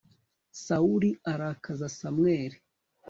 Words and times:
sawuli 0.63 1.09
arakaza 1.31 1.87
samweli 1.97 2.57